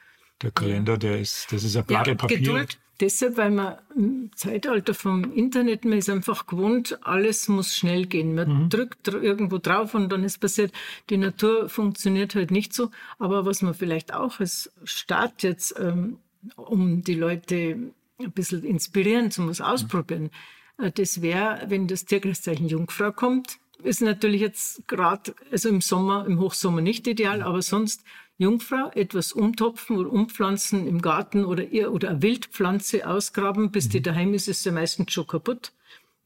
[0.41, 2.39] Der Kalender, der ist, das ist ein Blatt ja, Papier.
[2.39, 8.05] Geduld, Deshalb, weil man im Zeitalter vom Internet, man ist einfach gewohnt, alles muss schnell
[8.05, 8.35] gehen.
[8.35, 8.69] Man mhm.
[8.69, 10.71] drückt irgendwo drauf und dann ist passiert.
[11.09, 12.91] Die Natur funktioniert halt nicht so.
[13.19, 16.19] Aber was man vielleicht auch als Start jetzt, ähm,
[16.55, 17.77] um die Leute
[18.17, 20.29] ein bisschen inspirieren, zum was ausprobieren,
[20.77, 20.91] mhm.
[20.95, 26.39] das wäre, wenn das Tierkreiszeichen Jungfrau kommt, ist natürlich jetzt gerade, also im Sommer, im
[26.39, 28.03] Hochsommer nicht ideal, aber sonst
[28.37, 33.89] Jungfrau etwas umtopfen oder umpflanzen im Garten oder, ihr, oder eine Wildpflanze ausgraben, bis mhm.
[33.91, 35.71] die daheim ist, ist sie meistens schon kaputt.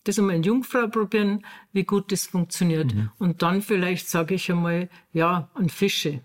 [0.05, 2.93] Das einmal in Jungfrau probieren, wie gut das funktioniert.
[2.93, 3.11] Mhm.
[3.19, 6.21] Und dann vielleicht sage ich einmal, ja, an Fische.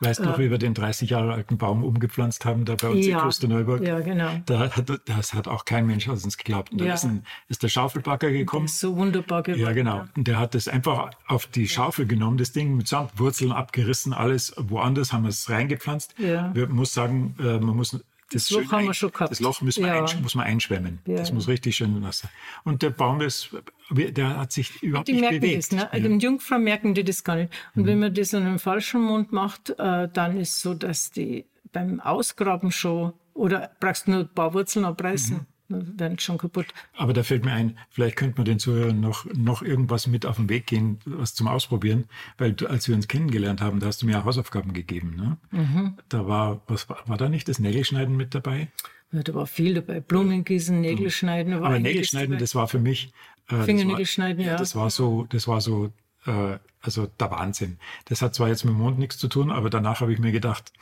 [0.00, 3.06] Weißt du noch, wie wir den 30 Jahre alten Baum umgepflanzt haben, da bei uns
[3.06, 3.16] Ja.
[3.16, 3.82] in Klosterneuburg?
[3.82, 4.30] Ja, genau.
[4.44, 6.72] Da hat, das hat auch kein Mensch aus uns geglaubt.
[6.72, 6.94] Und da Ja.
[6.94, 8.66] ist, ein, ist der Schaufelbacker gekommen.
[8.66, 9.60] Ist so wunderbar geworden.
[9.62, 10.04] Ja, genau.
[10.14, 14.54] Und der hat das einfach auf die Schaufel genommen, das Ding mitsamt Wurzeln abgerissen, alles
[14.58, 16.14] woanders haben wir es reingepflanzt.
[16.18, 16.54] Ja.
[16.54, 17.98] Wir muss sagen, äh, man muss
[18.30, 19.30] das, Loch haben wir ein- schon gehabt.
[19.30, 20.04] Das Loch müssen wir Ja.
[20.04, 20.98] einsch- muss man einschwemmen.
[21.06, 21.16] Ja.
[21.16, 22.28] Das muss richtig schön Wasser.
[22.64, 23.50] Und der Baum ist,
[23.90, 25.58] der hat sich überhaupt Die nicht merken bewegt.
[25.58, 25.88] das, ne?
[25.92, 25.98] Ja.
[25.98, 26.02] Mhm.
[26.02, 27.52] Den Jungfrauen merken die das gar nicht.
[27.74, 31.44] Und wenn man das an einem falschen Mond macht, äh, dann ist so, dass die
[31.72, 35.46] beim Ausgraben schon, oder brauchst du nur ein paar Wurzeln abreißen, Mhm.
[35.68, 36.66] Werden schon kaputt.
[36.96, 40.36] Aber da fällt mir ein, vielleicht könnte man den Zuhörern noch, noch irgendwas mit auf
[40.36, 42.04] den Weg gehen, was zum Ausprobieren.
[42.38, 45.16] Weil du, als wir uns kennengelernt haben, da hast du mir Hausaufgaben gegeben.
[45.16, 45.36] Ne?
[45.50, 45.98] Mhm.
[46.08, 48.68] Da war, was war, war da nicht das Nägelschneiden mit dabei?
[49.12, 50.00] Ja, da war viel dabei.
[50.00, 51.54] Blumen gießen, Nägel schneiden.
[51.54, 52.40] Aber Nägelschneiden, dabei.
[52.40, 53.12] das war für mich.
[53.48, 54.56] Äh, Fingernägel das war, schneiden, ja.
[54.56, 55.92] Das war so, das war so,
[56.26, 57.78] äh, also der Wahnsinn.
[58.06, 60.32] Das hat zwar jetzt mit dem Mond nichts zu tun, aber danach habe ich mir
[60.32, 60.72] gedacht,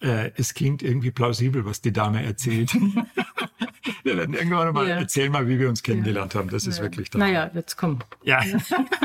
[0.00, 2.76] äh, es klingt irgendwie plausibel, was die Dame erzählt.
[4.04, 4.96] wir werden irgendwann mal Ja.
[4.96, 6.48] erzählen mal, wie wir uns kennengelernt haben.
[6.50, 6.84] Das ist Ja.
[6.84, 7.18] wirklich da.
[7.18, 7.98] Naja, jetzt komm.
[8.22, 8.42] Ja,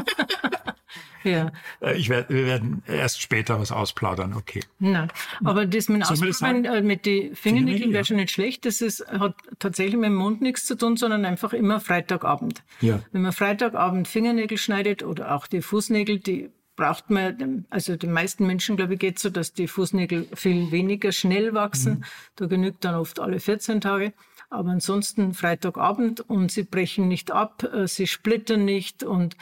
[1.25, 1.51] Ja.
[1.81, 4.34] Äh, ich werd, wir werden erst später was ausplaudern.
[4.34, 4.62] Okay.
[4.79, 5.12] Nein,
[5.43, 8.05] aber das mit, Ausprobieren, äh, mit den Fingernägeln Fingernägel, wäre ja.
[8.05, 8.65] schon nicht schlecht.
[8.65, 12.63] Das ist, hat tatsächlich mit dem Mond nichts zu tun, sondern einfach immer Freitagabend.
[12.79, 12.99] Ja.
[13.12, 18.45] Wenn man Freitagabend Fingernägel schneidet oder auch die Fußnägel, die braucht man, also den meisten
[18.45, 21.93] Menschen, glaube ich, geht so, dass die Fußnägel viel weniger schnell wachsen.
[21.99, 22.03] Mhm.
[22.36, 24.13] Da genügt dann oft alle 14 Tage.
[24.49, 29.36] Aber ansonsten Freitagabend und sie brechen nicht ab, äh, sie splittern nicht und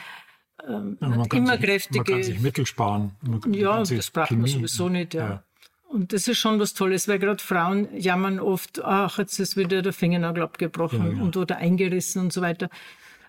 [0.66, 1.98] ähm, Aber man immer sich, kräftige.
[1.98, 3.12] Man kann sich Mittel sparen.
[3.22, 5.28] Man Ja, das braucht man Chemie- sowieso nicht, ja.
[5.28, 5.44] Ja.
[5.88, 9.80] Und das ist schon was Tolles, weil gerade Frauen jammern oft, ach, jetzt ist wieder
[9.82, 11.22] der Fingernagel abgebrochen Ja, ja.
[11.22, 12.68] und oder eingerissen und so weiter.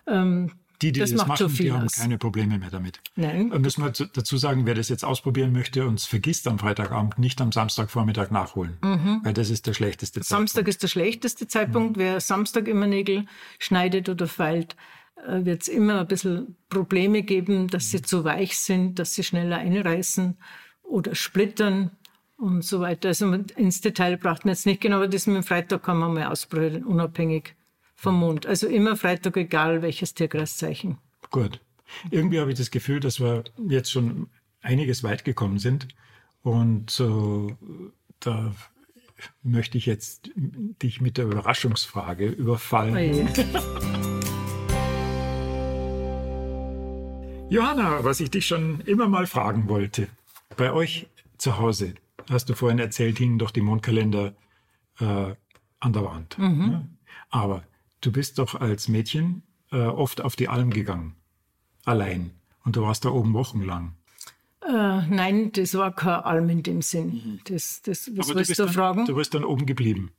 [0.08, 0.50] Ähm,
[0.82, 1.94] Die, die Das das, machen, die haben aus.
[1.94, 3.00] keine Probleme mehr damit.
[3.16, 3.48] Nein.
[3.48, 7.18] Müssen wir zu- dazu sagen, wer das jetzt ausprobieren möchte und es vergisst am Freitagabend,
[7.18, 8.76] nicht am Samstagvormittag nachholen.
[9.22, 10.24] Weil das ist der schlechteste Mhm.
[10.24, 11.96] Samstag ist der schlechteste Zeitpunkt.
[11.98, 13.26] Wer Samstag immer Nägel
[13.58, 14.76] schneidet oder feilt,
[15.28, 19.56] wird es immer ein bisschen Probleme geben, dass sie zu weich sind, dass sie schneller
[19.56, 20.36] einreißen
[20.82, 21.90] oder splittern
[22.36, 23.08] und so weiter.
[23.08, 26.12] Also ins Detail braucht man jetzt nicht genau, aber das mit dem Freitag kann man
[26.12, 27.54] mal ausprobieren, unabhängig
[27.96, 28.46] vom Mond.
[28.46, 30.98] Also immer Freitag, egal welches Tierkreiszeichen.
[31.30, 31.60] Gut.
[32.10, 34.28] Irgendwie habe ich das Gefühl, dass wir jetzt schon
[34.60, 35.88] einiges weit gekommen sind.
[36.42, 37.56] Und so,
[38.20, 38.54] da
[39.42, 42.94] möchte ich jetzt dich mit der Überraschungsfrage überfallen.
[42.94, 43.26] Oje.
[47.48, 50.08] Johanna, was ich dich schon immer mal fragen wollte.
[50.56, 51.06] Bei euch
[51.38, 51.94] zu Hause,
[52.28, 54.34] hast du vorhin erzählt, hingen doch die Mondkalender
[54.98, 55.34] äh,
[55.78, 56.36] an der Wand.
[56.38, 56.88] Ne?
[57.30, 57.62] Aber
[58.00, 61.16] du bist doch als Mädchen äh, oft auf die Alm gegangen.
[61.84, 62.32] Allein.
[62.64, 63.96] Und du warst da oben wochenlang.
[64.62, 67.40] Äh, nein, das war kein Alm in dem Sinn.
[67.44, 69.06] Das, das, was Aber willst bist du dann, fragen?
[69.06, 70.10] Du bist dann oben geblieben.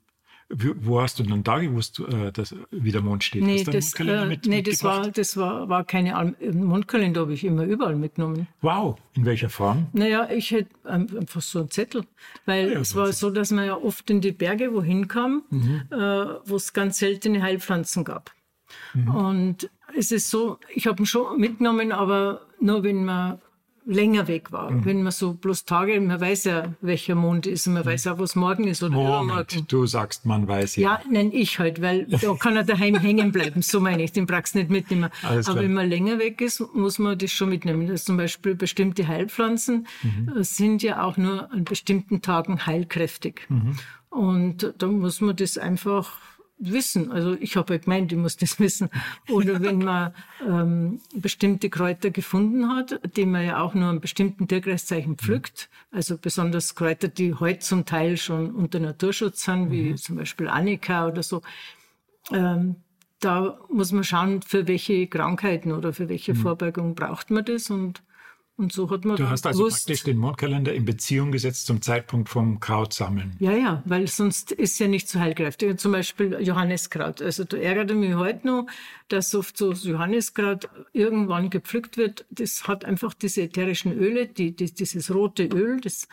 [0.50, 3.44] Wo, hast du dann da gewusst, äh, dass, wie der Mond steht?
[3.44, 6.16] Nee, das, Mondkalender äh, mit- nee das, war, das war, war keine.
[6.16, 8.48] Einen Mondkalender habe ich immer überall mitgenommen.
[8.62, 9.88] Wow, in welcher Form?
[9.92, 12.06] Naja, ich hätte einfach so einen Zettel.
[12.46, 15.82] Weil Ja, es war so, dass man ja oft in die Berge wohin kam, Mhm.
[15.92, 15.98] äh,
[16.46, 18.32] wo es ganz seltene Heilpflanzen gab.
[18.94, 19.08] Mhm.
[19.16, 23.40] Und es ist so, ich habe ihn schon mitgenommen, aber nur wenn man
[23.88, 24.70] länger weg war.
[24.70, 24.86] Mhm.
[24.86, 28.20] Wenn man so bloß Tage, man weiß ja, welcher Mond ist und man weiß auch,
[28.20, 29.28] was morgen ist oder übermorgen.
[29.30, 31.00] Moment, du sagst, man weiß ja.
[31.00, 34.28] Ja, nenn ich halt, weil da kann er daheim hängen bleiben, so meine ich, den
[34.28, 35.10] du nicht mitnehmen.
[35.24, 35.64] Alles Aber klar.
[35.66, 37.88] wenn man länger weg ist, muss man das schon mitnehmen.
[37.88, 40.38] Das zum Beispiel bestimmte Heilpflanzen Mhm.
[40.38, 43.46] äh, sind ja auch nur an bestimmten Tagen heilkräftig.
[43.50, 43.78] Mhm.
[44.10, 46.20] Und da muss man das einfach
[46.60, 47.12] wissen.
[47.12, 48.90] Also ich habe ja gemeint, ich muss das wissen.
[49.30, 50.14] Oder wenn man
[50.46, 56.18] ähm, bestimmte Kräuter gefunden hat, die man ja auch nur an bestimmten Tierkreiszeichen pflückt, also
[56.18, 61.24] besonders Kräuter, die heute zum Teil schon unter Naturschutz sind, wie zum Beispiel Annika oder
[61.24, 61.42] so,
[62.32, 62.78] ähm,
[63.20, 68.04] da muss man schauen, für welche Krankheiten oder für welche Vorbeugung braucht man das und
[68.58, 71.82] und so hat man Du hast also gewusst- praktisch den Mondkalender in Beziehung gesetzt zum
[71.82, 73.36] Zeitpunkt vom Krautsammeln.
[73.40, 75.78] Ja, ja, weil sonst ist ja nicht so heilkräftig.
[75.80, 77.22] Zum Beispiel Johanniskraut.
[77.22, 78.68] Also da ärgert mich heute noch,
[79.10, 82.26] dass oft so Johanniskraut irgendwann gepflückt wird.
[82.32, 86.08] Das hat einfach diese ätherischen Öle, die, die, dieses rote Öl, das,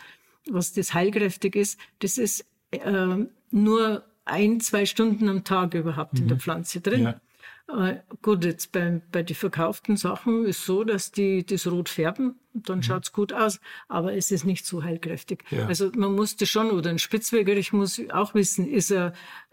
[0.51, 6.29] was das heilkräftig ist, das ist äh, nur ein, zwei Stunden am Tag überhaupt in
[6.29, 7.03] der Pflanze drin.
[7.05, 7.21] Ja.
[7.69, 12.39] Äh, gut, jetzt bei, bei den verkauften Sachen ist so, dass die das rot färben
[12.55, 15.45] dann schaut's gut aus, aber es ist nicht so heilkräftig.
[15.51, 15.67] Ja.
[15.67, 19.13] Also man musste schon, oder ein Spitzwegerich muss auch wissen, ist er,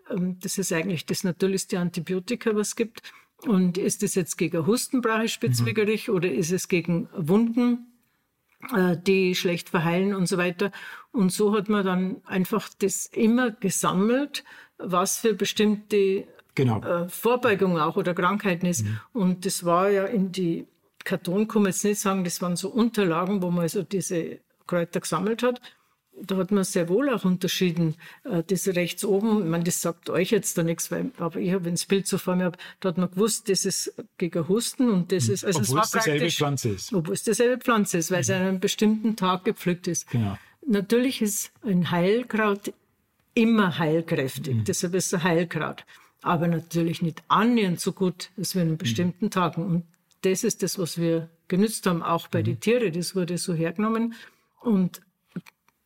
[0.10, 3.02] ähm, das ist eigentlich das natürlichste Antibiotika, was es gibt.
[3.47, 7.88] Und ist das jetzt gegen Husten brauche ich Spitzwegerich oder ist es gegen Wunden?
[8.76, 10.71] äh, die schlecht verheilen und so weiter.
[11.12, 14.43] Und so hat man dann einfach das immer gesammelt,
[14.78, 16.82] was für bestimmte genau.
[16.82, 18.84] äh, Vorbeugung auch oder Krankheiten ist.
[18.84, 19.00] Mhm.
[19.14, 20.68] Und das war ja in die
[21.04, 25.00] Karton, kann man jetzt nicht sagen, das waren so Unterlagen, wo man also diese Kräuter
[25.00, 25.62] gesammelt hat
[26.14, 27.96] da hat man sehr wohl auch unterschieden.
[28.24, 31.52] Äh, das rechts oben, ich meine, das sagt euch jetzt da nichts, weil, aber ich
[31.52, 34.48] habe, wenn das Bild so vor mir habe, da hat man gewusst, das ist gegen
[34.48, 35.34] Husten und das hm.
[35.34, 36.94] ist, also obwohl es, war es dieselbe Pflanze ist.
[36.94, 38.22] Obwohl es dieselbe Pflanze ist, weil mhm.
[38.22, 40.10] es an einem bestimmten Tag gepflückt ist.
[40.10, 40.38] Genau.
[40.66, 42.74] Natürlich ist ein Heilkraut
[43.34, 44.64] immer heilkräftig, mhm.
[44.66, 45.86] deshalb ist es ein Heilkraut.
[46.21, 49.31] Aber natürlich nicht annähernd so gut, als wir an bestimmten mhm.
[49.31, 49.65] Tagen.
[49.65, 49.86] Und
[50.21, 52.45] das ist das, was wir genützt haben, auch bei mhm.
[52.45, 52.93] den Tieren.
[52.93, 54.13] Das wurde so hergenommen.
[54.62, 55.01] Und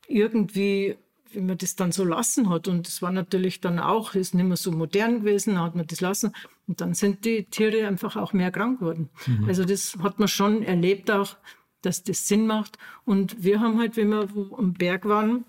[0.08, 0.98] irgendwie,
[1.32, 2.68] wie man das dann so lassen hat.
[2.68, 6.02] Und das war natürlich dann auch, ist nicht mehr so modern gewesen, hat man das
[6.02, 6.34] lassen.
[6.68, 9.10] Und dann sind die Tiere einfach auch mehr krank geworden.
[9.28, 9.46] Mhm.
[9.48, 11.38] Also das hat man schon erlebt auch,
[11.82, 12.78] dass das Sinn macht.
[13.06, 15.46] Und wir haben halt, wenn wir am Berg waren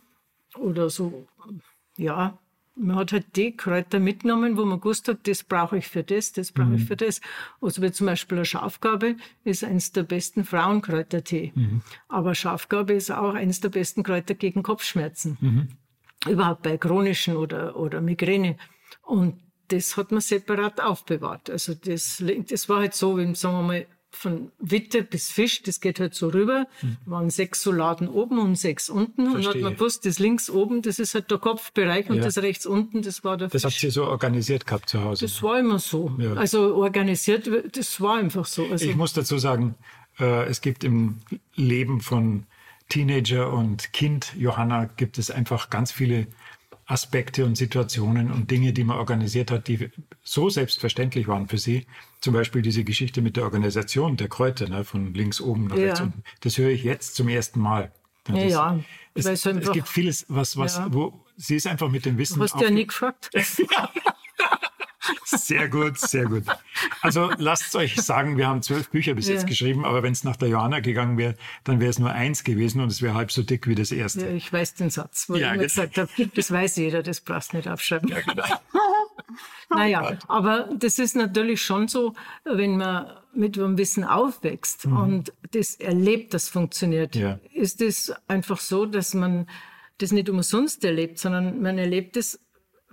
[0.56, 1.26] oder so,
[1.96, 2.38] ja,
[2.76, 6.32] man hat halt die Kräuter mitgenommen, wo man gewusst hat, das brauche ich für das,
[6.32, 6.74] das brauche mhm.
[6.76, 7.20] ich für das.
[7.60, 11.52] Also wie zum Beispiel eine Schafgabe ist eines der besten Frauenkräutertee.
[11.54, 11.82] Mhm.
[12.08, 15.38] Aber Schafgabe ist auch eines der besten Kräuter gegen Kopfschmerzen.
[15.40, 15.68] Mhm.
[16.30, 18.56] Überhaupt bei chronischen oder, oder Migräne.
[19.02, 21.50] Und das hat man separat aufbewahrt.
[21.50, 23.86] Also das, das war halt so, wenn, sagen wir mal,
[24.16, 26.66] von Witte bis Fisch, das geht halt so rüber.
[26.82, 26.96] Mhm.
[27.04, 29.30] waren sechs Soladen oben und sechs unten.
[29.30, 29.50] Verstehe.
[29.50, 32.24] Und hat man gewusst, das links oben, das ist halt der Kopfbereich und ja.
[32.24, 33.74] das rechts unten, das war der Das Fisch.
[33.74, 35.26] habt ihr so organisiert gehabt zu Hause?
[35.26, 36.12] Das war immer so.
[36.18, 36.34] Ja.
[36.34, 38.66] Also organisiert, das war einfach so.
[38.66, 39.74] Also ich muss dazu sagen,
[40.18, 41.18] äh, es gibt im
[41.54, 42.46] Leben von
[42.88, 46.26] Teenager und Kind Johanna gibt es einfach ganz viele
[46.86, 49.90] Aspekte und Situationen und Dinge, die man organisiert hat, die
[50.22, 51.86] so selbstverständlich waren für sie.
[52.20, 55.86] Zum Beispiel diese Geschichte mit der Organisation der Kräuter ne, von links oben nach ja.
[55.86, 56.22] rechts unten.
[56.40, 57.92] Das höre ich jetzt zum ersten Mal.
[58.28, 58.80] Ja, das, ja.
[59.14, 60.92] Es, es, gibt vieles, was, was, ja.
[60.92, 62.38] wo sie ist einfach mit dem Wissen.
[62.38, 63.30] Du hast ja nie gefragt.
[65.24, 66.44] Sehr gut, sehr gut.
[67.00, 69.34] Also lasst euch sagen, wir haben zwölf Bücher bis ja.
[69.34, 72.44] jetzt geschrieben, aber wenn es nach der Johanna gegangen wäre, dann wäre es nur eins
[72.44, 74.26] gewesen und es wäre halb so dick wie das erste.
[74.26, 77.54] Ja, ich weiß den Satz, wo ja, ich gesagt habe, das weiß jeder, das brauchst
[77.54, 78.08] nicht aufschreiben.
[78.08, 78.44] Ja, genau.
[79.70, 82.14] naja, aber das ist natürlich schon so,
[82.44, 84.96] wenn man mit dem Wissen aufwächst mhm.
[84.96, 87.16] und das erlebt, das funktioniert,
[87.52, 89.46] ist es einfach so, dass man
[89.98, 92.40] das nicht umsonst erlebt, sondern man erlebt es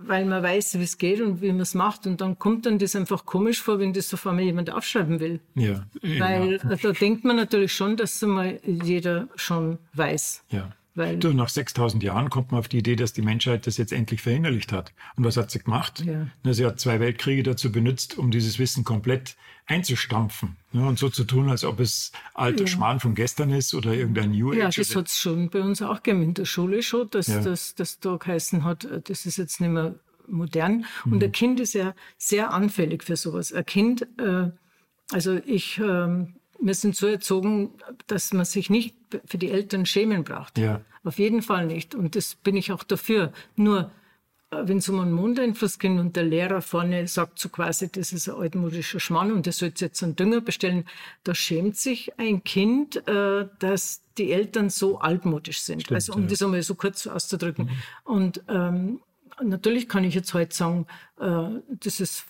[0.08, 2.08] weil man weiß, wie es geht und wie man es macht.
[2.08, 5.39] Und dann kommt dann das einfach komisch vor, wenn das auf einmal jemand aufschreiben will.
[5.56, 5.86] Ja.
[6.02, 6.76] Weil ja.
[6.76, 10.44] da denkt man natürlich schon, dass mal jeder schon weiß.
[10.50, 10.72] Ja.
[10.95, 13.91] Weil du, nach 6000 Jahren kommt man auf die Idee, dass die Menschheit das jetzt
[13.91, 14.93] endlich verinnerlicht hat.
[15.15, 16.03] Und was hat sie gemacht?
[16.06, 16.27] Ja.
[16.43, 20.58] Na, sie hat zwei Weltkriege dazu benutzt, um dieses Wissen komplett einzustampfen.
[20.71, 22.67] Ne, und so zu tun, als ob es alter ja.
[22.67, 24.58] Schmarrn von gestern ist oder irgendein New Age.
[24.58, 27.41] Ja, das hat es schon bei uns auch gegeben, in der Schule schon, dass ja.
[27.41, 29.95] das, das da geheißen hat, äh, das ist jetzt nicht mehr
[30.27, 30.86] modern.
[31.06, 31.23] Und mhm.
[31.23, 33.51] ein Kind ist ja sehr anfällig für sowas.
[33.51, 34.51] Ein Kind, äh,
[35.12, 35.79] also ich...
[35.79, 36.27] Äh,
[36.63, 37.71] wir sind so erzogen,
[38.08, 38.95] dass man sich nicht
[39.26, 40.58] für die Eltern schämen braucht.
[40.58, 40.82] Ja.
[41.04, 41.95] Auf jeden Fall nicht.
[41.95, 43.34] Und das bin ich auch dafür.
[43.56, 43.91] Nur,
[44.52, 48.13] äh, wenn es um einen Mundeinfluss geht und der Lehrer vorne sagt so quasi, das
[48.13, 50.86] ist ein altmodischer Schmann und der sollte jetzt einen Dünger bestellen,
[51.23, 55.82] da schämt sich ein Kind, äh, dass die Eltern so altmodisch sind.
[55.82, 56.28] Stimmt, also um ja.
[56.28, 57.65] das einmal so kurz auszudrücken.
[57.65, 57.71] Mhm.
[58.06, 58.99] Und ähm,
[59.41, 60.86] natürlich kann ich jetzt heute sagen,
[61.19, 62.26] äh, das ist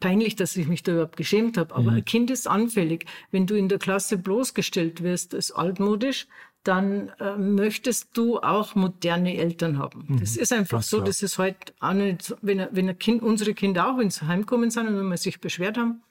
[0.00, 1.96] peinlich, dass ich mich da überhaupt geschämt habe, aber mhm.
[1.98, 3.06] ein Kind ist anfällig.
[3.30, 6.26] Wenn du in der Klasse bloßgestellt wirst als altmodisch,
[6.62, 10.04] dann äh, möchtest du auch moderne Eltern haben.
[10.08, 10.20] Mhm.
[10.20, 11.06] Das ist einfach Ganz so, klar.
[11.06, 14.88] das ist heute auch nicht, wenn, wenn ein kind, unsere Kinder auch ins Heimkommen sind
[14.88, 16.02] und wenn wir sich beschwert haben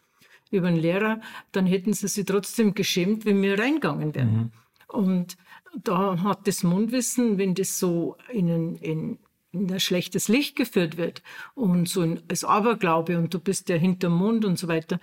[0.51, 1.19] über einen Lehrer,
[1.51, 4.34] dann hätten sie sich trotzdem geschämt, wenn wir reingegangen wären.
[4.34, 4.51] Mhm.
[4.88, 5.38] Und
[5.84, 9.17] da hat das Mundwissen, wenn das so in, in,
[9.55, 11.21] in ein schlechtes Licht geführt wird.
[11.53, 14.99] Und so als Aberglaube und du bist ja hinterm Mund und so weiter,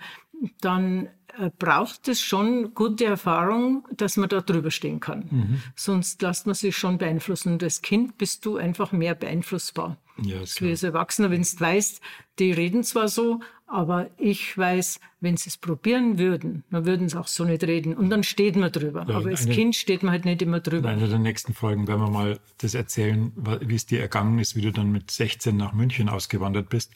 [0.61, 1.09] dann
[1.57, 5.27] braucht es schon gute Erfahrung, dass man da drüber stehen kann.
[5.29, 5.61] Mhm.
[5.75, 7.53] Sonst lässt man sich schon beeinflussen.
[7.53, 9.97] Und als Kind bist du einfach mehr beeinflussbar.
[10.21, 12.01] Ja, als Erwachsener, wenn du weißt,
[12.37, 17.19] die reden zwar so, aber ich weiß, wenn sie es probieren würden, dann würden sie
[17.19, 17.95] auch so nicht reden.
[17.95, 19.05] Und dann steht man drüber.
[19.07, 20.91] Ja, aber als eine, Kind steht man halt nicht immer drüber.
[20.91, 24.55] In einer der nächsten Folgen werden wir mal das erzählen, wie es dir ergangen ist,
[24.55, 26.91] wie du dann mit 16 nach München ausgewandert bist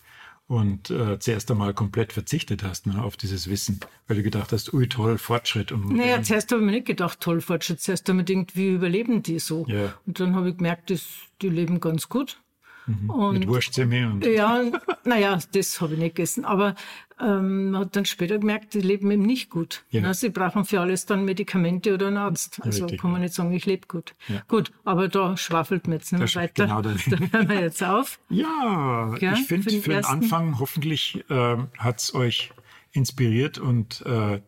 [0.48, 4.74] und äh, zuerst einmal komplett verzichtet hast ne, auf dieses Wissen, weil du gedacht hast,
[4.74, 5.72] ui, toll, Fortschritt.
[5.72, 7.82] Und naja, zuerst habe ich mir nicht gedacht, toll, Fortschritt.
[7.82, 9.66] Zuerst habe ich mir gedacht, wie überleben die so?
[9.68, 9.94] Ja.
[10.06, 11.06] Und dann habe ich gemerkt, dass
[11.42, 12.40] die leben ganz gut.
[12.88, 13.10] Mhm.
[13.10, 14.26] Und, Mit Wurstsemmel und.
[14.26, 14.64] Ja,
[15.04, 16.46] naja, das habe ich nicht gegessen.
[16.46, 16.76] Aber
[17.20, 19.84] ähm, man hat dann später gemerkt, die leben eben nicht gut.
[19.90, 20.02] Ja.
[20.02, 22.62] Na, sie brauchen für alles dann Medikamente oder einen Arzt.
[22.64, 24.16] Also Richtig, kann man nicht sagen, ich lebe gut.
[24.28, 24.42] Ja.
[24.48, 26.66] Gut, aber da schwafelt man jetzt nicht mehr weiter.
[26.66, 28.20] Genau da hören wir jetzt auf.
[28.30, 32.52] Ja, ja ich finde, für, für den Anfang hoffentlich äh, hat es euch
[32.94, 34.42] inspiriert und äh,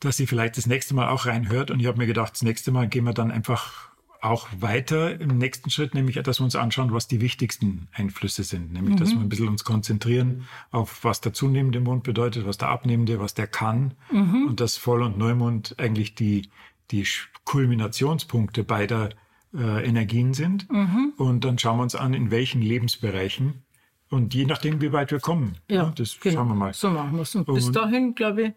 [0.00, 1.70] dass ihr vielleicht das nächste Mal auch reinhört.
[1.70, 3.90] Und ich habe mir gedacht, das nächste Mal gehen wir dann einfach
[4.26, 8.72] auch weiter im nächsten Schritt, nämlich, dass wir uns anschauen, was die wichtigsten Einflüsse sind.
[8.72, 8.98] Nämlich, mhm.
[8.98, 13.20] dass wir ein bisschen uns konzentrieren auf, was der zunehmende Mond bedeutet, was der abnehmende,
[13.20, 13.94] was der kann.
[14.10, 14.46] Mhm.
[14.48, 16.50] Und dass Voll- und Neumond eigentlich die,
[16.90, 17.06] die
[17.44, 19.10] Kulminationspunkte beider
[19.54, 20.70] äh, Energien sind.
[20.70, 21.12] Mhm.
[21.16, 23.62] Und dann schauen wir uns an, in welchen Lebensbereichen
[24.08, 25.56] und je nachdem, wie weit wir kommen.
[25.68, 26.36] Ja, ja das genau.
[26.36, 26.72] schauen wir mal.
[26.72, 27.34] So machen wir es.
[27.34, 28.52] Und, und bis dahin, glaube ich,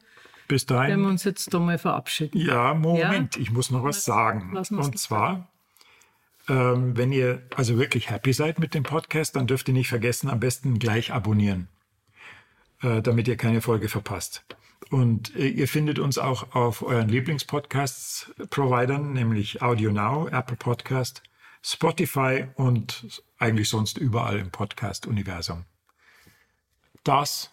[0.48, 0.90] bis dahin.
[0.90, 2.38] Werden wir uns jetzt da mal verabschieden.
[2.40, 3.42] Ja, Moment, ja?
[3.42, 4.50] ich muss noch was, was sagen.
[4.54, 5.49] Was und zwar,
[6.50, 10.30] ähm, wenn ihr also wirklich happy seid mit dem Podcast, dann dürft ihr nicht vergessen,
[10.30, 11.68] am besten gleich abonnieren,
[12.82, 14.44] äh, damit ihr keine Folge verpasst.
[14.90, 21.22] Und äh, ihr findet uns auch auf euren Lieblingspodcasts-Providern, nämlich Audio Now, Apple Podcast,
[21.62, 25.66] Spotify und eigentlich sonst überall im Podcast-Universum.
[27.04, 27.52] Das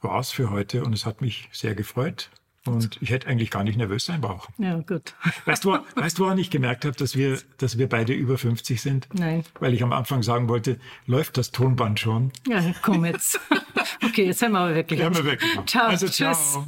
[0.00, 2.30] war's für heute und es hat mich sehr gefreut.
[2.66, 4.52] Und ich hätte eigentlich gar nicht nervös sein brauchen.
[4.62, 5.14] Ja, gut.
[5.46, 8.80] Weißt du, weißt du, woran ich gemerkt habe, dass wir, dass wir beide über 50
[8.80, 9.08] sind?
[9.14, 9.44] Nein.
[9.60, 12.32] Weil ich am Anfang sagen wollte, läuft das Tonband schon?
[12.46, 13.40] Ja, komm jetzt.
[14.02, 15.02] Okay, jetzt haben wir aber wirklich.
[15.02, 15.66] Haben wir wirklich.
[15.66, 15.88] Ciao.
[15.88, 16.52] Also, tschüss.
[16.52, 16.64] Ciao.